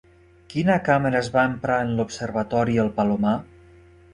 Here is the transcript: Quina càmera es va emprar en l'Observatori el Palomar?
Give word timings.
Quina 0.53 0.77
càmera 0.87 1.19
es 1.25 1.29
va 1.35 1.43
emprar 1.49 1.77
en 1.89 1.93
l'Observatori 1.99 2.81
el 2.85 2.91
Palomar? 2.99 3.37